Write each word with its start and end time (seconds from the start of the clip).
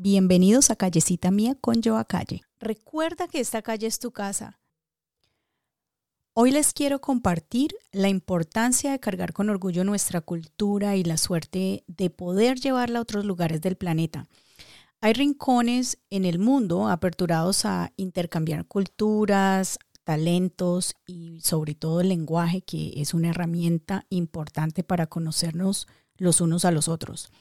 Bienvenidos 0.00 0.70
a 0.70 0.76
Callecita 0.76 1.32
Mía 1.32 1.56
con 1.60 1.82
Yo 1.82 1.96
a 1.96 2.04
Calle. 2.04 2.42
Recuerda 2.60 3.26
que 3.26 3.40
esta 3.40 3.62
calle 3.62 3.88
es 3.88 3.98
tu 3.98 4.12
casa. 4.12 4.60
Hoy 6.34 6.52
les 6.52 6.72
quiero 6.72 7.00
compartir 7.00 7.74
la 7.90 8.08
importancia 8.08 8.92
de 8.92 9.00
cargar 9.00 9.32
con 9.32 9.50
orgullo 9.50 9.82
nuestra 9.82 10.20
cultura 10.20 10.94
y 10.94 11.02
la 11.02 11.16
suerte 11.16 11.82
de 11.88 12.10
poder 12.10 12.60
llevarla 12.60 13.00
a 13.00 13.02
otros 13.02 13.24
lugares 13.24 13.60
del 13.60 13.74
planeta. 13.74 14.28
Hay 15.00 15.14
rincones 15.14 15.98
en 16.10 16.24
el 16.24 16.38
mundo 16.38 16.86
aperturados 16.86 17.64
a 17.64 17.92
intercambiar 17.96 18.66
culturas, 18.66 19.80
talentos 20.04 20.94
y 21.06 21.40
sobre 21.40 21.74
todo 21.74 22.02
el 22.02 22.10
lenguaje, 22.10 22.62
que 22.62 22.92
es 22.94 23.14
una 23.14 23.30
herramienta 23.30 24.06
importante 24.10 24.84
para 24.84 25.08
conocernos 25.08 25.88
los 26.18 26.40
unos 26.40 26.64
a 26.64 26.70
los 26.70 26.86
otros. 26.86 27.32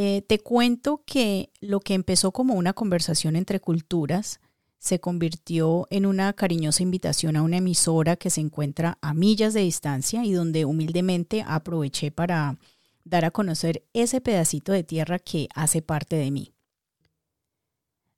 Eh, 0.00 0.22
te 0.22 0.38
cuento 0.38 1.02
que 1.04 1.50
lo 1.60 1.80
que 1.80 1.94
empezó 1.94 2.30
como 2.30 2.54
una 2.54 2.72
conversación 2.72 3.34
entre 3.34 3.58
culturas 3.58 4.38
se 4.78 5.00
convirtió 5.00 5.88
en 5.90 6.06
una 6.06 6.32
cariñosa 6.34 6.84
invitación 6.84 7.34
a 7.34 7.42
una 7.42 7.56
emisora 7.56 8.14
que 8.14 8.30
se 8.30 8.40
encuentra 8.40 8.96
a 9.02 9.12
millas 9.12 9.54
de 9.54 9.62
distancia 9.62 10.24
y 10.24 10.30
donde 10.30 10.66
humildemente 10.66 11.44
aproveché 11.44 12.12
para 12.12 12.60
dar 13.02 13.24
a 13.24 13.32
conocer 13.32 13.82
ese 13.92 14.20
pedacito 14.20 14.70
de 14.70 14.84
tierra 14.84 15.18
que 15.18 15.48
hace 15.52 15.82
parte 15.82 16.14
de 16.14 16.30
mí. 16.30 16.52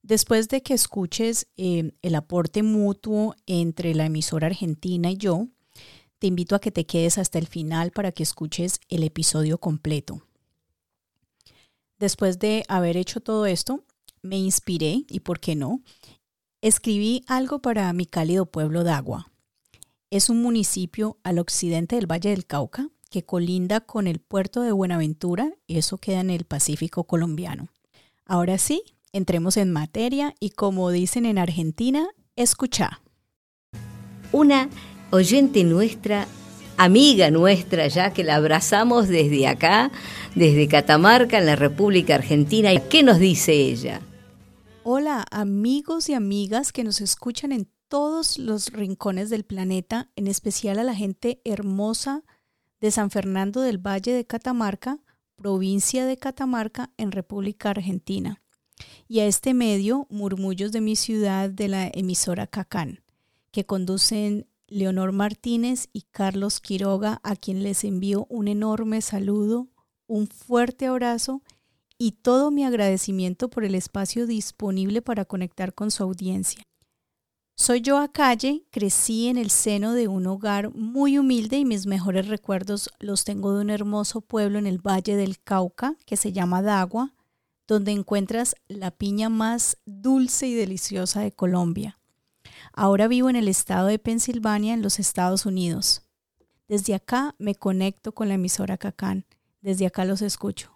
Después 0.02 0.48
de 0.50 0.62
que 0.62 0.74
escuches 0.74 1.46
eh, 1.56 1.92
el 2.02 2.14
aporte 2.14 2.62
mutuo 2.62 3.36
entre 3.46 3.94
la 3.94 4.04
emisora 4.04 4.48
argentina 4.48 5.12
y 5.12 5.16
yo, 5.16 5.48
te 6.18 6.26
invito 6.26 6.54
a 6.54 6.60
que 6.60 6.72
te 6.72 6.84
quedes 6.84 7.16
hasta 7.16 7.38
el 7.38 7.46
final 7.46 7.90
para 7.90 8.12
que 8.12 8.22
escuches 8.22 8.80
el 8.90 9.02
episodio 9.02 9.56
completo. 9.56 10.20
Después 12.00 12.38
de 12.38 12.64
haber 12.66 12.96
hecho 12.96 13.20
todo 13.20 13.44
esto, 13.44 13.84
me 14.22 14.38
inspiré, 14.38 15.04
y 15.08 15.20
por 15.20 15.38
qué 15.38 15.54
no, 15.54 15.82
escribí 16.62 17.22
algo 17.26 17.60
para 17.60 17.92
mi 17.92 18.06
cálido 18.06 18.46
pueblo 18.46 18.84
de 18.84 18.90
Agua. 18.90 19.30
Es 20.10 20.30
un 20.30 20.42
municipio 20.42 21.18
al 21.22 21.38
occidente 21.38 21.96
del 21.96 22.10
Valle 22.10 22.30
del 22.30 22.46
Cauca 22.46 22.88
que 23.10 23.24
colinda 23.24 23.80
con 23.80 24.06
el 24.06 24.18
puerto 24.18 24.62
de 24.62 24.72
Buenaventura 24.72 25.52
y 25.66 25.76
eso 25.76 25.98
queda 25.98 26.20
en 26.20 26.30
el 26.30 26.44
Pacífico 26.44 27.04
colombiano. 27.04 27.68
Ahora 28.24 28.56
sí, 28.56 28.82
entremos 29.12 29.56
en 29.56 29.70
materia 29.70 30.34
y 30.40 30.50
como 30.50 30.90
dicen 30.90 31.26
en 31.26 31.36
Argentina, 31.36 32.08
escucha. 32.34 33.02
Una 34.32 34.70
oyente 35.10 35.64
nuestra 35.64 36.26
amiga 36.84 37.30
nuestra 37.30 37.88
ya 37.88 38.12
que 38.14 38.24
la 38.24 38.36
abrazamos 38.36 39.06
desde 39.06 39.46
acá, 39.46 39.90
desde 40.34 40.66
Catamarca, 40.66 41.36
en 41.38 41.44
la 41.44 41.54
República 41.54 42.14
Argentina. 42.14 42.70
¿Qué 42.88 43.02
nos 43.02 43.18
dice 43.18 43.52
ella? 43.52 44.00
Hola 44.82 45.26
amigos 45.30 46.08
y 46.08 46.14
amigas 46.14 46.72
que 46.72 46.82
nos 46.82 47.02
escuchan 47.02 47.52
en 47.52 47.68
todos 47.88 48.38
los 48.38 48.72
rincones 48.72 49.28
del 49.28 49.44
planeta, 49.44 50.08
en 50.16 50.26
especial 50.26 50.78
a 50.78 50.84
la 50.84 50.94
gente 50.94 51.42
hermosa 51.44 52.22
de 52.80 52.90
San 52.90 53.10
Fernando 53.10 53.60
del 53.60 53.76
Valle 53.76 54.14
de 54.14 54.24
Catamarca, 54.24 55.00
provincia 55.36 56.06
de 56.06 56.16
Catamarca, 56.16 56.90
en 56.96 57.12
República 57.12 57.70
Argentina. 57.70 58.40
Y 59.06 59.20
a 59.20 59.26
este 59.26 59.52
medio, 59.52 60.06
Murmullos 60.08 60.72
de 60.72 60.80
mi 60.80 60.96
ciudad 60.96 61.50
de 61.50 61.68
la 61.68 61.90
emisora 61.92 62.46
Cacán, 62.46 63.02
que 63.50 63.66
conducen 63.66 64.46
Leonor 64.70 65.12
Martínez 65.12 65.88
y 65.92 66.02
Carlos 66.10 66.60
Quiroga, 66.60 67.20
a 67.22 67.36
quien 67.36 67.62
les 67.62 67.84
envío 67.84 68.26
un 68.30 68.48
enorme 68.48 69.02
saludo, 69.02 69.68
un 70.06 70.26
fuerte 70.28 70.86
abrazo 70.86 71.42
y 71.98 72.12
todo 72.12 72.50
mi 72.50 72.64
agradecimiento 72.64 73.50
por 73.50 73.64
el 73.64 73.74
espacio 73.74 74.26
disponible 74.26 75.02
para 75.02 75.26
conectar 75.26 75.74
con 75.74 75.90
su 75.90 76.02
audiencia. 76.02 76.62
Soy 77.56 77.82
yo 77.82 77.98
a 77.98 78.10
calle, 78.10 78.64
crecí 78.70 79.26
en 79.26 79.36
el 79.36 79.50
seno 79.50 79.92
de 79.92 80.08
un 80.08 80.26
hogar 80.26 80.74
muy 80.74 81.18
humilde 81.18 81.58
y 81.58 81.66
mis 81.66 81.86
mejores 81.86 82.28
recuerdos 82.28 82.88
los 83.00 83.24
tengo 83.24 83.52
de 83.52 83.60
un 83.60 83.68
hermoso 83.68 84.22
pueblo 84.22 84.58
en 84.58 84.66
el 84.66 84.78
Valle 84.78 85.14
del 85.14 85.38
Cauca 85.42 85.94
que 86.06 86.16
se 86.16 86.32
llama 86.32 86.62
Dagua, 86.62 87.12
donde 87.68 87.92
encuentras 87.92 88.56
la 88.66 88.90
piña 88.90 89.28
más 89.28 89.76
dulce 89.84 90.46
y 90.46 90.54
deliciosa 90.54 91.20
de 91.20 91.32
Colombia. 91.32 91.99
Ahora 92.82 93.08
vivo 93.08 93.28
en 93.28 93.36
el 93.36 93.46
estado 93.46 93.88
de 93.88 93.98
Pensilvania, 93.98 94.72
en 94.72 94.80
los 94.80 94.98
Estados 95.00 95.44
Unidos. 95.44 96.00
Desde 96.66 96.94
acá 96.94 97.34
me 97.38 97.54
conecto 97.54 98.12
con 98.12 98.28
la 98.28 98.36
emisora 98.36 98.78
Cacán. 98.78 99.26
Desde 99.60 99.84
acá 99.84 100.06
los 100.06 100.22
escucho. 100.22 100.72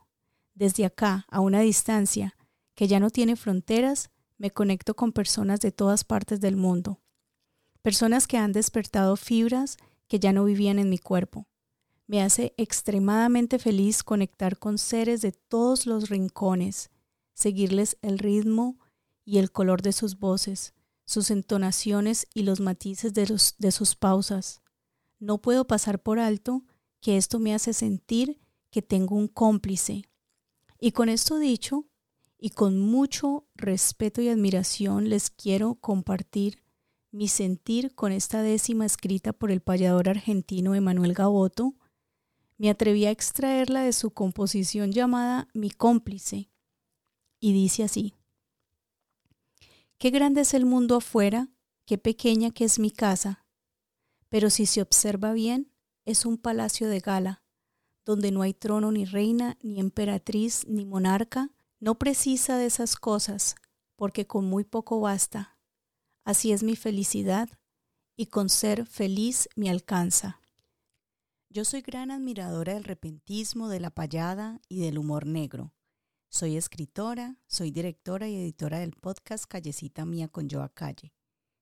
Desde 0.53 0.85
acá, 0.85 1.25
a 1.31 1.41
una 1.41 1.61
distancia 1.61 2.37
que 2.75 2.89
ya 2.89 3.01
no 3.01 3.09
tiene 3.09 3.37
fronteras, 3.37 4.11
me 4.37 4.51
conecto 4.51 4.95
con 4.95 5.13
personas 5.13 5.61
de 5.61 5.73
todas 5.73 6.05
partes 6.05 6.43
del 6.43 6.57
mundo. 6.57 7.01
Personas 7.81 8.27
que 8.27 8.37
han 8.37 8.53
despertado 8.53 9.17
fibras 9.17 9.79
que 10.07 10.19
ya 10.19 10.35
no 10.35 10.45
vivían 10.45 10.79
en 10.79 10.91
mi 10.91 10.99
cuerpo. 10.99 11.47
Me 12.07 12.21
hace 12.21 12.53
extremadamente 12.59 13.59
feliz 13.59 14.03
conectar 14.03 14.59
con 14.59 14.77
seres 14.77 15.23
de 15.23 15.33
todos 15.33 15.87
los 15.87 16.11
rincones, 16.11 16.91
seguirles 17.33 17.97
el 18.03 18.19
ritmo 18.19 18.77
y 19.25 19.39
el 19.39 19.51
color 19.51 19.81
de 19.81 19.93
sus 19.93 20.19
voces, 20.19 20.75
sus 21.05 21.31
entonaciones 21.31 22.27
y 22.35 22.43
los 22.43 22.61
matices 22.61 23.13
de, 23.15 23.71
sus 23.71 23.97
pausas. 23.97 24.63
No 25.19 25.41
puedo 25.41 25.67
pasar 25.67 26.03
por 26.03 26.19
alto 26.19 26.65
que 27.01 27.17
esto 27.17 27.39
me 27.39 27.55
hace 27.55 27.73
sentir 27.73 28.41
que 28.71 28.83
tengo 28.83 29.17
un 29.17 29.29
cómplice. 29.29 30.05
Y 30.81 30.93
con 30.93 31.09
esto 31.09 31.39
dicho, 31.39 31.87
y 32.39 32.51
con 32.51 32.79
mucho 32.79 33.47
respeto 33.55 34.21
y 34.21 34.29
admiración, 34.29 35.09
les 35.09 35.31
quiero 35.31 35.77
compartir 35.77 36.63
mi 37.11 37.29
sentir 37.29 37.95
con 37.95 38.11
esta 38.11 38.43
décima 38.43 38.85
escrita 38.85 39.33
por 39.33 39.51
el 39.51 39.61
payador 39.61 40.09
argentino 40.09 40.75
Emanuel 40.75 41.15
Gaboto. 41.15 41.75
Me 42.59 42.71
atreví 42.71 43.07
a 43.07 43.11
extraerla 43.11 43.83
de 43.83 43.93
su 43.93 44.11
composición 44.11 44.91
llamada 44.91 45.49
Mi 45.55 45.71
cómplice, 45.71 46.51
y 47.41 47.53
dice 47.53 47.85
así. 47.85 48.15
Qué 49.99 50.11
grande 50.11 50.43
es 50.43 50.55
el 50.55 50.67
mundo 50.67 50.97
afuera, 50.97 51.49
qué 51.87 51.99
pequeña 51.99 52.51
que 52.51 52.65
es 52.65 52.79
mi 52.79 52.91
casa. 52.91 53.47
Pero 54.29 54.51
si 54.51 54.67
se 54.67 54.83
observa 54.83 55.33
bien, 55.33 55.73
es 56.05 56.27
un 56.27 56.39
palacio 56.39 56.89
de 56.89 57.01
gala, 57.01 57.43
donde 58.05 58.31
no 58.31 58.43
hay 58.43 58.53
trono 58.53 58.93
ni 58.93 59.05
reina, 59.05 59.57
ni 59.63 59.81
emperatriz, 59.81 60.67
ni 60.67 60.85
monarca. 60.85 61.51
No 61.81 61.99
precisa 61.99 62.59
de 62.59 62.67
esas 62.67 62.97
cosas, 62.97 63.55
porque 63.97 64.27
con 64.27 64.45
muy 64.45 64.65
poco 64.65 65.01
basta. 65.01 65.59
Así 66.25 66.53
es 66.53 66.63
mi 66.63 66.77
felicidad, 66.77 67.49
y 68.17 68.27
con 68.27 68.49
ser 68.49 68.87
feliz 68.87 69.49
me 69.57 69.71
alcanza. 69.71 70.41
Yo 71.49 71.65
soy 71.65 71.83
gran 71.83 72.11
admiradora 72.11 72.75
del 72.75 72.85
repentismo, 72.85 73.69
de 73.69 73.81
la 73.81 73.91
payada 73.91 74.61
y 74.69 74.81
del 74.81 74.99
humor 74.99 75.27
negro. 75.27 75.73
Soy 76.35 76.57
escritora, 76.57 77.37
soy 77.47 77.71
directora 77.71 78.29
y 78.29 78.35
editora 78.35 78.81
del 78.81 78.91
podcast 78.91 79.45
Callecita 79.45 80.05
Mía 80.05 80.27
con 80.27 80.51
Joa 80.51 80.69
Calle. 80.69 81.15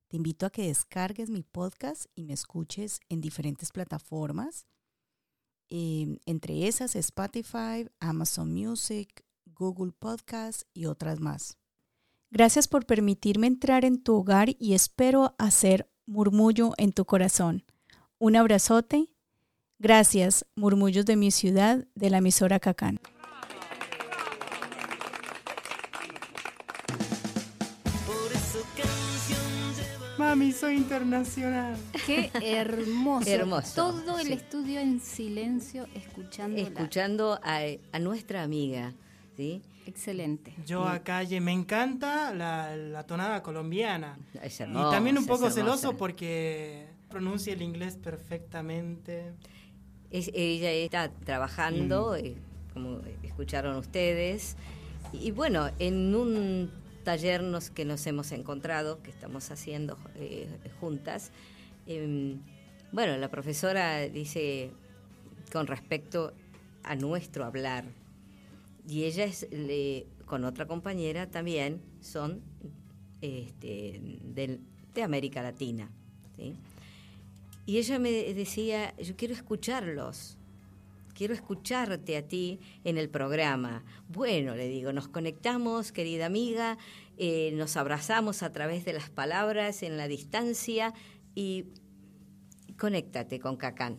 Te 0.08 0.16
invito 0.16 0.46
a 0.46 0.50
que 0.50 0.66
descargues 0.66 1.28
mi 1.28 1.42
podcast 1.42 2.06
y 2.14 2.24
me 2.24 2.32
escuches 2.32 2.98
en 3.10 3.20
diferentes 3.20 3.70
plataformas, 3.70 4.64
em, 5.68 6.16
entre 6.24 6.66
esas 6.68 6.96
Spotify, 6.96 7.86
Amazon 8.00 8.50
Music, 8.50 9.26
Google 9.44 9.92
Podcast 9.92 10.62
y 10.72 10.86
otras 10.86 11.20
más. 11.20 11.58
Gracias 12.30 12.66
por 12.66 12.86
permitirme 12.86 13.48
entrar 13.48 13.84
en 13.84 14.02
tu 14.02 14.14
hogar 14.14 14.56
y 14.58 14.72
espero 14.72 15.34
hacer 15.36 15.92
murmullo 16.06 16.72
en 16.78 16.94
tu 16.94 17.04
corazón. 17.04 17.62
Un 18.16 18.36
abrazote. 18.36 19.10
Gracias, 19.78 20.46
murmullos 20.56 21.04
de 21.04 21.16
mi 21.16 21.30
ciudad, 21.30 21.86
de 21.94 22.08
la 22.08 22.18
emisora 22.18 22.58
Cacán. 22.58 23.00
Soy 30.52 30.76
internacional. 30.76 31.76
Qué 32.06 32.30
hermoso. 32.42 33.28
Hermoso, 33.28 33.74
Todo 33.74 34.18
el 34.18 34.26
sí. 34.28 34.32
estudio 34.34 34.80
en 34.80 35.00
silencio, 35.00 35.86
escuchando. 35.94 36.60
Escuchando 36.60 37.40
a, 37.42 37.60
a 37.92 37.98
nuestra 37.98 38.42
amiga, 38.42 38.92
¿sí? 39.36 39.62
Excelente. 39.86 40.54
Yo 40.66 40.86
a 40.86 41.00
calle, 41.00 41.40
me 41.40 41.52
encanta 41.52 42.32
la, 42.34 42.76
la 42.76 43.04
tonada 43.04 43.42
colombiana. 43.42 44.18
Es 44.42 44.60
y 44.60 44.62
hermosa, 44.62 44.90
también 44.90 45.18
un 45.18 45.26
poco 45.26 45.50
celoso 45.50 45.96
porque 45.96 46.86
pronuncia 47.08 47.52
el 47.52 47.62
inglés 47.62 47.96
perfectamente. 47.96 49.32
Es- 50.10 50.30
ella 50.34 50.70
está 50.70 51.10
trabajando, 51.10 52.12
Mm. 52.12 52.24
eh, 52.26 52.34
como 52.74 53.00
escucharon 53.22 53.76
ustedes, 53.76 54.56
y 55.12 55.30
bueno, 55.32 55.70
en 55.78 56.14
un 56.14 56.70
taller 57.02 57.42
nos, 57.42 57.70
que 57.70 57.84
nos 57.84 58.06
hemos 58.06 58.32
encontrado, 58.32 59.02
que 59.02 59.10
estamos 59.10 59.50
haciendo 59.50 59.98
eh, 60.16 60.48
juntas, 60.80 61.30
em, 61.86 62.40
bueno, 62.92 63.16
la 63.16 63.30
profesora 63.30 64.00
dice 64.00 64.70
con 65.52 65.66
respecto 65.66 66.32
a 66.82 66.94
nuestro 66.94 67.44
hablar, 67.44 67.84
y 68.88 69.04
ella 69.04 69.24
es, 69.24 69.46
con 70.26 70.44
otra 70.44 70.66
compañera 70.66 71.30
también 71.30 71.80
son 72.00 72.42
este, 73.20 74.00
de 74.94 75.02
América 75.02 75.42
Latina. 75.42 75.90
Y 77.64 77.78
ella 77.78 77.98
me 77.98 78.10
decía, 78.10 78.96
yo 78.96 79.14
quiero 79.16 79.34
escucharlos, 79.34 80.36
quiero 81.14 81.34
escucharte 81.34 82.16
a 82.16 82.26
ti 82.26 82.60
en 82.84 82.98
el 82.98 83.08
programa. 83.08 83.84
Bueno, 84.08 84.54
le 84.54 84.68
digo, 84.68 84.92
nos 84.92 85.08
conectamos, 85.08 85.92
querida 85.92 86.26
amiga, 86.26 86.78
eh, 87.18 87.52
nos 87.54 87.76
abrazamos 87.76 88.42
a 88.42 88.52
través 88.52 88.84
de 88.84 88.92
las 88.92 89.10
palabras 89.10 89.82
en 89.82 89.96
la 89.96 90.08
distancia 90.08 90.94
y 91.34 91.66
conéctate 92.78 93.38
con 93.38 93.56
Cacán. 93.56 93.98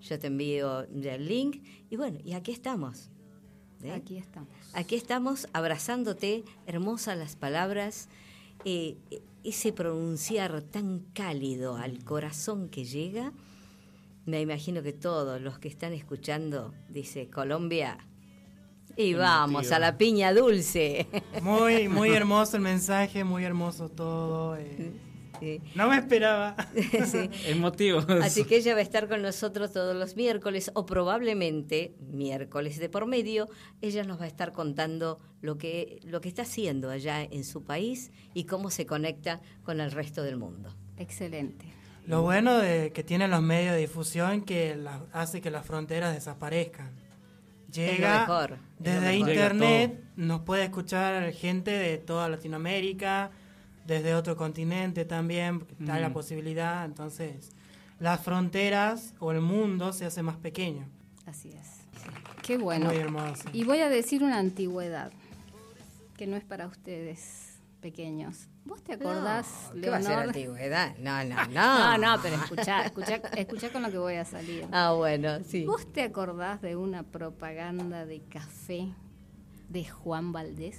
Yo 0.00 0.18
te 0.18 0.28
envío 0.28 0.82
el 0.82 1.26
link 1.26 1.64
y 1.90 1.96
bueno, 1.96 2.18
y 2.24 2.32
aquí 2.32 2.52
estamos. 2.52 3.10
¿sí? 3.80 3.90
Aquí 3.90 4.16
estamos. 4.16 4.48
Aquí 4.72 4.94
estamos 4.94 5.48
abrazándote, 5.52 6.44
hermosas 6.66 7.18
las 7.18 7.36
palabras, 7.36 8.08
eh, 8.64 8.96
ese 9.44 9.72
pronunciar 9.72 10.62
tan 10.62 11.00
cálido 11.12 11.76
al 11.76 12.04
corazón 12.04 12.68
que 12.68 12.84
llega. 12.84 13.32
Me 14.26 14.40
imagino 14.40 14.82
que 14.82 14.92
todos 14.92 15.40
los 15.40 15.58
que 15.58 15.68
están 15.68 15.92
escuchando, 15.92 16.74
dice 16.88 17.30
Colombia, 17.30 17.98
y 18.96 19.14
vamos 19.14 19.72
a 19.72 19.78
la 19.78 19.96
piña 19.98 20.32
dulce. 20.32 21.06
Muy, 21.42 21.88
muy 21.88 22.10
hermoso 22.10 22.56
el 22.56 22.62
mensaje, 22.62 23.24
muy 23.24 23.44
hermoso 23.44 23.88
todo. 23.88 24.56
eh. 24.56 24.92
Sí. 25.38 25.60
No 25.74 25.88
me 25.88 25.96
esperaba. 25.96 26.56
Sí. 27.06 27.28
Emotivos. 27.46 28.08
Así 28.08 28.44
que 28.44 28.56
ella 28.56 28.72
va 28.72 28.80
a 28.80 28.82
estar 28.82 29.06
con 29.06 29.20
nosotros 29.20 29.70
todos 29.70 29.94
los 29.94 30.16
miércoles 30.16 30.70
o 30.74 30.86
probablemente 30.86 31.94
miércoles 32.10 32.78
de 32.78 32.88
por 32.88 33.06
medio, 33.06 33.48
ella 33.82 34.02
nos 34.04 34.18
va 34.18 34.24
a 34.24 34.28
estar 34.28 34.52
contando 34.52 35.18
lo 35.42 35.58
que, 35.58 36.00
lo 36.04 36.20
que 36.22 36.28
está 36.28 36.42
haciendo 36.42 36.88
allá 36.90 37.22
en 37.22 37.44
su 37.44 37.64
país 37.64 38.12
y 38.34 38.44
cómo 38.44 38.70
se 38.70 38.86
conecta 38.86 39.42
con 39.62 39.80
el 39.80 39.92
resto 39.92 40.22
del 40.22 40.38
mundo. 40.38 40.74
Excelente. 40.96 41.66
Lo 42.06 42.22
bueno 42.22 42.58
de 42.58 42.92
que 42.92 43.02
tienen 43.02 43.30
los 43.30 43.42
medios 43.42 43.74
de 43.74 43.80
difusión 43.80 44.42
que 44.42 44.76
la- 44.76 45.02
hace 45.12 45.40
que 45.40 45.50
las 45.50 45.66
fronteras 45.66 46.14
desaparezcan. 46.14 46.90
Llega 47.72 48.20
mejor, 48.20 48.52
es 48.52 48.58
lo 48.78 48.84
desde 48.92 49.12
mejor. 49.12 49.28
internet, 49.28 50.04
nos 50.16 50.40
puede 50.42 50.64
escuchar 50.64 51.32
gente 51.32 51.72
de 51.72 51.98
toda 51.98 52.28
Latinoamérica, 52.28 53.30
desde 53.86 54.14
otro 54.14 54.36
continente 54.36 55.04
también, 55.04 55.58
porque 55.58 55.74
está 55.80 55.98
la 55.98 56.12
posibilidad. 56.12 56.84
Entonces, 56.84 57.50
las 57.98 58.20
fronteras 58.20 59.14
o 59.18 59.32
el 59.32 59.40
mundo 59.40 59.92
se 59.92 60.06
hace 60.06 60.22
más 60.22 60.36
pequeño. 60.36 60.86
Así 61.26 61.50
es. 61.50 61.80
Qué 62.42 62.56
bueno. 62.56 62.86
Muy 62.86 62.96
hermoso. 62.96 63.44
Y 63.52 63.64
voy 63.64 63.78
a 63.80 63.88
decir 63.88 64.22
una 64.22 64.38
antigüedad 64.38 65.10
que 66.16 66.26
no 66.28 66.36
es 66.36 66.44
para 66.44 66.66
ustedes 66.68 67.55
pequeños. 67.90 68.48
¿Vos 68.64 68.82
te 68.82 68.94
acordás, 68.94 69.46
No, 69.72 69.80
¿Qué 69.80 69.90
va 69.90 69.98
a 69.98 70.02
ser 70.02 70.10
Leonor? 70.10 70.28
antigüedad? 70.28 70.96
No, 70.98 71.22
no, 71.24 71.36
no. 71.54 71.98
No, 71.98 71.98
no, 72.16 72.20
pero 72.22 72.34
escuchá, 72.34 72.82
escuchá, 72.86 73.16
escuchá 73.36 73.70
con 73.70 73.82
lo 73.82 73.90
que 73.92 73.98
voy 73.98 74.14
a 74.14 74.24
salir. 74.24 74.66
Ah, 74.72 74.92
bueno, 74.92 75.38
sí. 75.44 75.64
¿Vos 75.64 75.92
te 75.92 76.02
acordás 76.02 76.60
de 76.62 76.74
una 76.74 77.04
propaganda 77.04 78.04
de 78.04 78.22
café 78.22 78.92
de 79.68 79.84
Juan 79.84 80.32
Valdés? 80.32 80.78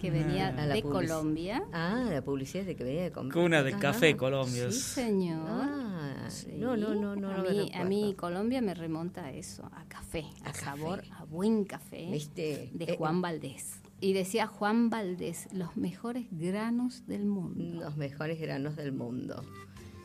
Que 0.00 0.10
venía 0.12 0.54
Ah, 0.56 0.66
de 0.66 0.82
Colombia. 0.82 1.62
Ah, 1.72 2.06
la 2.10 2.22
publicidad 2.22 2.64
de 2.64 2.74
que 2.76 2.84
venía 2.84 3.02
de 3.04 3.12
Colombia. 3.12 3.42
Cuna 3.42 3.62
de 3.64 3.74
Ah, 3.74 3.78
café, 3.80 4.16
Colombia. 4.16 4.70
Sí, 4.70 4.78
señor. 4.80 5.46
Ah, 5.48 6.26
Sí. 6.28 6.52
no, 6.58 6.76
no, 6.76 6.94
no, 6.94 7.16
no. 7.16 7.28
A 7.30 7.38
mí, 7.42 7.70
a 7.74 7.84
mí 7.84 8.14
Colombia 8.16 8.60
me 8.62 8.74
remonta 8.74 9.24
a 9.26 9.32
eso, 9.32 9.64
a 9.74 9.84
café, 9.86 10.24
a, 10.44 10.50
A 10.50 10.54
sabor, 10.54 11.02
a 11.18 11.24
buen 11.24 11.64
café 11.64 12.08
¿Viste? 12.10 12.70
de 12.72 12.84
Eh, 12.84 12.96
Juan 12.96 13.20
Valdés. 13.20 13.80
Y 14.02 14.14
decía 14.14 14.48
Juan 14.48 14.90
Valdés, 14.90 15.48
los 15.52 15.76
mejores 15.76 16.26
granos 16.32 17.06
del 17.06 17.24
mundo. 17.24 17.84
Los 17.84 17.96
mejores 17.96 18.40
granos 18.40 18.74
del 18.74 18.90
mundo. 18.90 19.44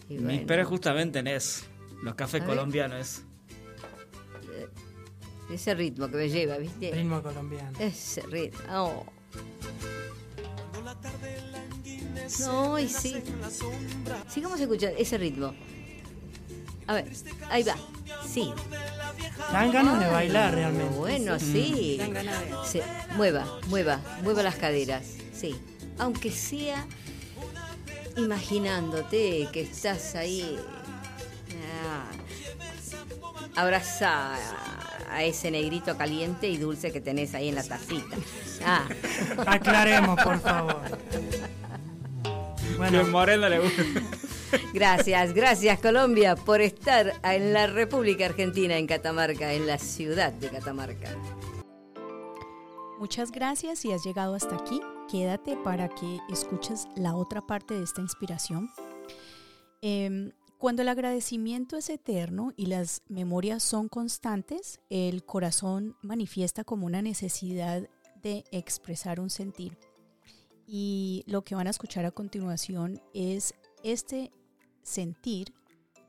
Y 0.08 0.14
Me 0.14 0.20
bueno, 0.20 0.34
inspira 0.34 0.66
justamente 0.66 1.18
en 1.18 1.26
eso. 1.26 1.66
Los 2.04 2.14
cafés 2.14 2.44
colombianos. 2.44 3.24
Ese 5.52 5.74
ritmo 5.74 6.08
que 6.10 6.18
me 6.18 6.30
lleva, 6.30 6.60
¿viste? 6.60 6.92
Ritmo 6.92 7.24
colombiano. 7.24 7.76
Ese 7.80 8.22
ritmo. 8.22 8.60
Oh. 8.72 9.04
No, 12.42 12.78
y 12.78 12.88
sí. 12.88 13.16
Sigamos 14.28 14.60
escuchando 14.60 14.96
ese 14.96 15.18
ritmo. 15.18 15.56
A 16.88 16.94
ver, 16.94 17.06
ahí 17.50 17.64
va. 17.64 17.76
Sí. 18.28 18.52
Dan 19.52 19.72
ganas 19.72 20.00
de 20.00 20.08
bailar 20.08 20.54
realmente. 20.56 20.96
Bueno, 20.96 21.40
sí. 21.40 21.96
Dan 22.00 22.14
ganas 22.14 22.40
de- 22.42 22.52
Sí, 22.66 22.82
Mueva, 23.16 23.46
mueva, 23.68 24.00
mueva 24.24 24.44
las 24.44 24.56
caderas. 24.56 25.04
Sí. 25.38 25.56
Aunque 26.00 26.32
sea 26.32 26.86
imaginándote 28.16 29.48
que 29.52 29.62
estás 29.62 30.16
ahí. 30.16 30.58
Ah, 31.86 33.62
abraza 33.62 34.36
a 35.12 35.24
ese 35.24 35.50
negrito 35.52 35.98
caliente 35.98 36.48
y 36.48 36.58
dulce 36.58 36.92
que 36.92 37.02
tenés 37.02 37.34
ahí 37.36 37.50
en 37.50 37.56
la 37.56 37.64
tacita. 37.64 38.16
Ah. 38.66 38.86
Aclaremos, 39.46 40.22
por 40.22 40.40
favor. 40.40 40.82
Bueno, 42.78 43.04
Moreno 43.06 43.50
le 43.50 43.58
gusta. 43.60 43.82
Gracias, 44.74 45.34
gracias 45.34 45.80
Colombia 45.80 46.36
por 46.36 46.62
estar 46.62 47.14
en 47.24 47.54
la 47.54 47.68
República 47.68 48.26
Argentina, 48.26 48.78
en 48.78 48.88
Catamarca, 48.88 49.54
en 49.54 49.68
la 49.68 49.78
ciudad 49.78 50.32
de 50.34 50.50
Catamarca. 50.50 51.10
Muchas 53.00 53.32
gracias 53.32 53.80
si 53.80 53.92
has 53.92 54.04
llegado 54.04 54.34
hasta 54.34 54.56
aquí. 54.56 54.82
Quédate 55.10 55.56
para 55.58 55.88
que 55.88 56.20
escuches 56.30 56.88
la 56.96 57.16
otra 57.16 57.46
parte 57.46 57.76
de 57.76 57.84
esta 57.84 58.02
inspiración. 58.02 58.70
Em, 59.82 60.32
cuando 60.58 60.82
el 60.82 60.90
agradecimiento 60.90 61.78
es 61.78 61.90
eterno 61.92 62.54
y 62.58 62.66
las 62.66 63.04
memorias 63.08 63.62
son 63.62 63.88
constantes, 63.88 64.80
el 64.90 65.24
corazón 65.24 65.96
manifiesta 66.02 66.64
como 66.64 66.88
una 66.88 67.04
necesidad 67.04 67.88
de 68.24 68.44
expresar 68.52 69.20
un 69.20 69.30
sentir. 69.30 69.78
Y 70.66 71.24
lo 71.28 71.44
que 71.44 71.54
van 71.54 71.68
a 71.68 71.70
escuchar 71.70 72.06
a 72.06 72.12
continuación 72.12 73.00
es 73.14 73.54
este 73.92 74.32
sentir 74.84 75.54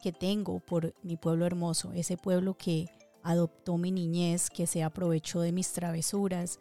que 0.02 0.12
tengo 0.12 0.60
por 0.60 0.94
mi 1.02 1.16
pueblo 1.16 1.46
hermoso, 1.46 1.92
ese 1.92 2.16
pueblo 2.16 2.54
que 2.54 2.86
adoptó 3.22 3.76
mi 3.78 3.90
niñez, 3.90 4.50
que 4.50 4.66
se 4.66 4.82
aprovechó 4.82 5.40
de 5.40 5.52
mis 5.52 5.72
travesuras, 5.72 6.60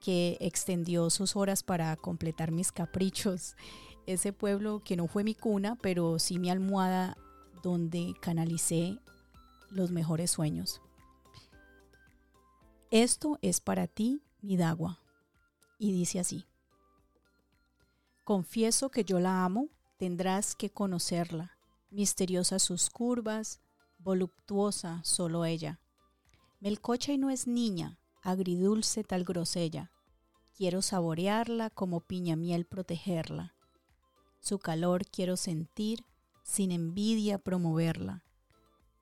que 0.00 0.36
extendió 0.40 1.10
sus 1.10 1.36
horas 1.36 1.62
para 1.62 1.96
completar 1.96 2.50
mis 2.50 2.72
caprichos, 2.72 3.56
ese 4.06 4.32
pueblo 4.32 4.82
que 4.84 4.96
no 4.96 5.06
fue 5.06 5.24
mi 5.24 5.34
cuna, 5.34 5.76
pero 5.80 6.18
sí 6.18 6.38
mi 6.38 6.50
almohada 6.50 7.16
donde 7.62 8.14
canalicé 8.20 8.98
los 9.70 9.90
mejores 9.90 10.30
sueños. 10.30 10.80
Esto 12.90 13.38
es 13.40 13.60
para 13.60 13.86
ti, 13.86 14.22
mi 14.42 14.56
Dagua. 14.56 15.00
Y 15.78 15.92
dice 15.92 16.20
así. 16.20 16.44
Confieso 18.24 18.90
que 18.90 19.04
yo 19.04 19.18
la 19.18 19.44
amo, 19.44 19.68
tendrás 20.02 20.56
que 20.56 20.68
conocerla. 20.68 21.56
Misteriosa 21.92 22.58
sus 22.58 22.90
curvas, 22.90 23.60
voluptuosa 23.98 25.00
solo 25.04 25.44
ella. 25.44 25.78
Melcocha 26.58 27.12
y 27.12 27.18
no 27.18 27.30
es 27.30 27.46
niña, 27.46 28.00
agridulce 28.20 29.04
tal 29.04 29.22
grosella. 29.22 29.92
Quiero 30.56 30.82
saborearla 30.82 31.70
como 31.70 32.00
piña 32.00 32.34
miel 32.34 32.66
protegerla. 32.66 33.54
Su 34.40 34.58
calor 34.58 35.06
quiero 35.06 35.36
sentir, 35.36 36.04
sin 36.42 36.72
envidia 36.72 37.38
promoverla. 37.38 38.24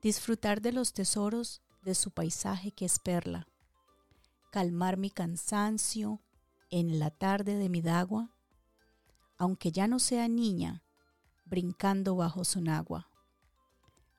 Disfrutar 0.03 0.61
de 0.61 0.71
los 0.71 0.93
tesoros 0.93 1.63
de 1.81 1.95
su 1.95 2.11
paisaje 2.11 2.73
que 2.73 2.85
es 2.85 2.99
perla. 2.99 3.47
Calmar 4.51 4.97
mi 4.97 5.09
cansancio 5.09 6.21
en 6.69 6.99
la 6.99 7.09
tarde 7.09 7.55
de 7.55 7.69
mi 7.69 7.81
dagua, 7.81 8.35
aunque 9.39 9.71
ya 9.71 9.87
no 9.87 9.97
sea 9.97 10.27
niña, 10.27 10.83
brincando 11.51 12.15
bajo 12.15 12.45
su 12.45 12.61
nagua. 12.61 13.09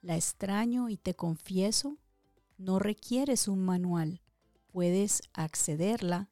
La 0.03 0.17
extraño 0.17 0.91
y 0.91 0.99
te 0.99 1.15
confieso, 1.15 1.97
no 2.59 2.79
requieres 2.79 3.49
un 3.49 3.65
manual, 3.65 4.21
puedes 4.71 5.23
accederla 5.33 6.29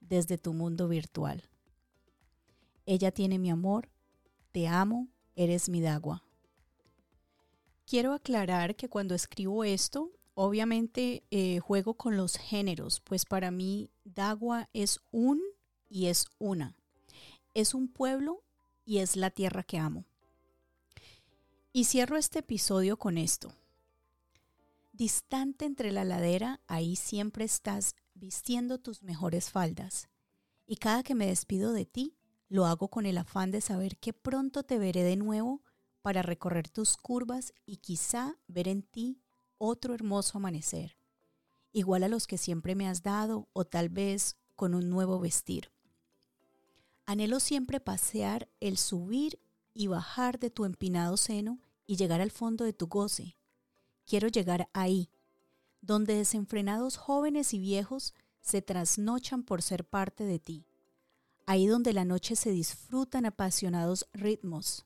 desde 0.00 0.38
tu 0.38 0.54
mundo 0.54 0.88
virtual. 0.88 1.44
Ella 2.86 3.12
tiene 3.12 3.38
mi 3.38 3.50
amor, 3.50 3.90
te 4.50 4.66
amo, 4.66 5.08
eres 5.36 5.68
mi 5.68 5.82
dagua. 5.82 6.24
Quiero 7.84 8.14
aclarar 8.14 8.74
que 8.74 8.88
cuando 8.88 9.14
escribo 9.14 9.64
esto, 9.64 10.10
obviamente 10.32 11.24
eh, 11.30 11.58
juego 11.58 11.92
con 11.94 12.16
los 12.16 12.36
géneros, 12.36 13.00
pues 13.00 13.26
para 13.26 13.50
mí 13.50 13.90
Dagua 14.04 14.70
es 14.72 15.00
un 15.10 15.42
y 15.90 16.06
es 16.06 16.26
una. 16.38 16.74
Es 17.52 17.74
un 17.74 17.88
pueblo 17.88 18.42
y 18.86 18.98
es 18.98 19.16
la 19.16 19.30
tierra 19.30 19.62
que 19.62 19.78
amo. 19.78 20.06
Y 21.78 21.84
cierro 21.84 22.16
este 22.16 22.40
episodio 22.40 22.96
con 22.96 23.16
esto. 23.18 23.52
Distante 24.90 25.64
entre 25.64 25.92
la 25.92 26.04
ladera, 26.04 26.60
ahí 26.66 26.96
siempre 26.96 27.44
estás 27.44 27.94
vistiendo 28.14 28.78
tus 28.78 29.04
mejores 29.04 29.52
faldas. 29.52 30.08
Y 30.66 30.78
cada 30.78 31.04
que 31.04 31.14
me 31.14 31.28
despido 31.28 31.72
de 31.72 31.84
ti, 31.86 32.16
lo 32.48 32.66
hago 32.66 32.88
con 32.88 33.06
el 33.06 33.16
afán 33.16 33.52
de 33.52 33.60
saber 33.60 33.96
que 33.96 34.12
pronto 34.12 34.64
te 34.64 34.76
veré 34.76 35.04
de 35.04 35.14
nuevo 35.14 35.62
para 36.02 36.22
recorrer 36.22 36.68
tus 36.68 36.96
curvas 36.96 37.54
y 37.64 37.76
quizá 37.76 38.40
ver 38.48 38.66
en 38.66 38.82
ti 38.82 39.20
otro 39.56 39.94
hermoso 39.94 40.38
amanecer, 40.38 40.98
igual 41.70 42.02
a 42.02 42.08
los 42.08 42.26
que 42.26 42.38
siempre 42.38 42.74
me 42.74 42.88
has 42.88 43.04
dado 43.04 43.50
o 43.52 43.64
tal 43.64 43.88
vez 43.88 44.36
con 44.56 44.74
un 44.74 44.90
nuevo 44.90 45.20
vestir. 45.20 45.70
Anhelo 47.06 47.38
siempre 47.38 47.78
pasear 47.78 48.48
el 48.58 48.78
subir 48.78 49.38
y 49.74 49.86
bajar 49.86 50.40
de 50.40 50.50
tu 50.50 50.64
empinado 50.64 51.16
seno 51.16 51.60
y 51.88 51.96
llegar 51.96 52.20
al 52.20 52.30
fondo 52.30 52.64
de 52.64 52.74
tu 52.74 52.86
goce. 52.86 53.36
Quiero 54.06 54.28
llegar 54.28 54.68
ahí, 54.74 55.10
donde 55.80 56.14
desenfrenados 56.14 56.98
jóvenes 56.98 57.54
y 57.54 57.58
viejos 57.58 58.14
se 58.40 58.62
trasnochan 58.62 59.42
por 59.42 59.62
ser 59.62 59.84
parte 59.84 60.24
de 60.24 60.38
ti. 60.38 60.66
Ahí 61.46 61.66
donde 61.66 61.94
la 61.94 62.04
noche 62.04 62.36
se 62.36 62.50
disfrutan 62.50 63.24
apasionados 63.24 64.06
ritmos. 64.12 64.84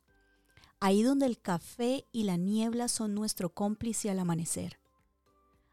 Ahí 0.79 1.03
donde 1.03 1.27
el 1.27 1.41
café 1.41 2.07
y 2.13 2.23
la 2.23 2.37
niebla 2.37 2.87
son 2.87 3.15
nuestro 3.15 3.53
cómplice 3.53 4.09
al 4.09 4.21
amanecer. 4.21 4.79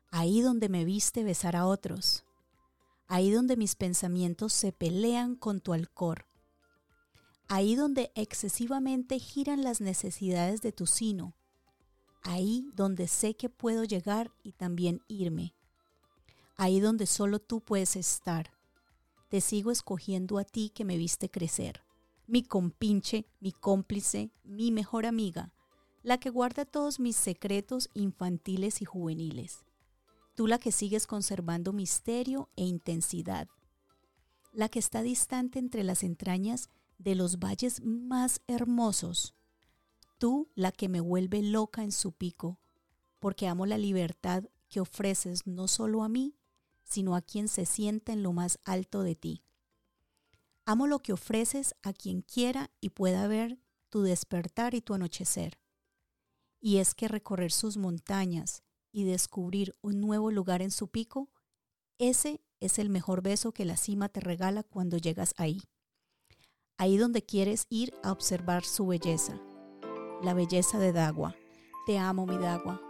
Ahí 0.09 0.41
donde 0.41 0.67
me 0.67 0.83
viste 0.83 1.23
besar 1.23 1.55
a 1.55 1.67
otros. 1.67 2.25
Ahí 3.07 3.29
donde 3.29 3.55
mis 3.55 3.75
pensamientos 3.75 4.51
se 4.51 4.71
pelean 4.71 5.35
con 5.35 5.61
tu 5.61 5.73
alcor. 5.73 6.28
Ahí 7.49 7.75
donde 7.75 8.11
excesivamente 8.15 9.19
giran 9.19 9.63
las 9.63 9.81
necesidades 9.81 10.61
de 10.61 10.71
tu 10.71 10.85
sino. 10.85 11.35
Ahí 12.23 12.65
donde 12.73 13.07
sé 13.07 13.35
que 13.35 13.49
puedo 13.49 13.83
llegar 13.83 14.31
y 14.43 14.53
también 14.53 15.01
irme 15.09 15.53
ahí 16.59 16.81
donde 16.81 17.07
solo 17.07 17.39
tú 17.39 17.61
puedes 17.61 17.95
estar. 17.95 18.51
Te 19.29 19.39
sigo 19.39 19.71
escogiendo 19.71 20.37
a 20.37 20.43
ti 20.43 20.69
que 20.69 20.83
me 20.83 20.97
viste 20.97 21.29
crecer, 21.29 21.81
mi 22.27 22.43
compinche, 22.43 23.25
mi 23.39 23.53
cómplice, 23.53 24.29
mi 24.43 24.69
mejor 24.69 25.05
amiga, 25.05 25.53
la 26.03 26.19
que 26.19 26.29
guarda 26.29 26.65
todos 26.65 26.99
mis 26.99 27.15
secretos 27.15 27.89
infantiles 27.93 28.81
y 28.81 28.85
juveniles. 28.85 29.63
Tú 30.35 30.47
la 30.47 30.59
que 30.59 30.73
sigues 30.73 31.07
conservando 31.07 31.71
misterio 31.71 32.49
e 32.57 32.65
intensidad, 32.65 33.47
la 34.51 34.67
que 34.67 34.79
está 34.79 35.01
distante 35.01 35.59
entre 35.59 35.85
las 35.85 36.03
entrañas 36.03 36.69
de 36.99 37.15
los 37.15 37.39
valles 37.39 37.81
más 37.83 38.41
hermosos. 38.45 39.33
Tú 40.19 40.51
la 40.53 40.71
que 40.71 40.89
me 40.89 40.99
vuelve 40.99 41.41
loca 41.41 41.81
en 41.83 41.91
su 41.91 42.11
pico, 42.11 42.59
porque 43.19 43.47
amo 43.47 43.65
la 43.65 43.77
libertad 43.77 44.43
que 44.67 44.81
ofreces 44.81 45.47
no 45.47 45.67
solo 45.67 46.03
a 46.03 46.09
mí, 46.09 46.35
sino 46.83 47.15
a 47.15 47.21
quien 47.21 47.47
se 47.47 47.65
sienta 47.65 48.13
en 48.13 48.21
lo 48.21 48.33
más 48.33 48.59
alto 48.63 49.01
de 49.01 49.15
ti. 49.15 49.43
Amo 50.65 50.87
lo 50.87 50.99
que 50.99 51.13
ofreces 51.13 51.73
a 51.81 51.93
quien 51.93 52.21
quiera 52.21 52.69
y 52.79 52.89
pueda 52.89 53.27
ver 53.27 53.59
tu 53.89 54.03
despertar 54.03 54.75
y 54.75 54.81
tu 54.81 54.93
anochecer. 54.93 55.59
Y 56.59 56.77
es 56.77 56.93
que 56.93 57.07
recorrer 57.07 57.51
sus 57.51 57.77
montañas 57.77 58.63
y 58.91 59.05
descubrir 59.05 59.75
un 59.81 60.01
nuevo 60.01 60.31
lugar 60.31 60.61
en 60.61 60.71
su 60.71 60.89
pico, 60.89 61.29
ese 61.97 62.41
es 62.59 62.77
el 62.77 62.89
mejor 62.89 63.21
beso 63.21 63.53
que 63.53 63.65
la 63.65 63.77
cima 63.77 64.09
te 64.09 64.19
regala 64.19 64.63
cuando 64.63 64.97
llegas 64.97 65.33
ahí. 65.37 65.61
Ahí 66.79 66.97
donde 66.97 67.21
quieres 67.21 67.67
ir 67.69 67.93
a 68.03 68.13
observar 68.13 68.63
su 68.63 68.87
belleza, 68.87 69.37
la 70.23 70.33
belleza 70.33 70.79
de 70.79 70.93
Dagua. 70.93 71.35
Te 71.85 71.97
amo, 71.97 72.25
mi 72.25 72.37
Dagua. 72.37 72.81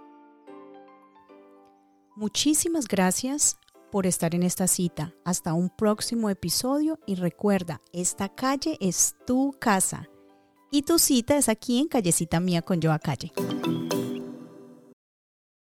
Muchísimas 2.15 2.88
gracias 2.88 3.58
por 3.91 4.05
estar 4.05 4.36
en 4.36 4.43
esta 4.43 4.67
cita. 4.67 5.15
Hasta 5.25 5.53
un 5.53 5.72
próximo 5.72 6.29
episodio 6.29 7.00
y 7.08 7.15
recuerda, 7.15 7.81
esta 7.91 8.29
calle 8.29 8.77
es 8.79 9.15
tu 9.25 9.55
casa 9.60 10.08
y 10.69 10.84
tu 10.84 11.00
cita 11.00 11.36
es 11.36 11.50
aquí 11.50 11.79
en 11.79 11.88
Callecita 11.88 12.39
Mía 12.39 12.62
con 12.62 12.79
Joa 12.79 13.00
Calle. 13.00 13.34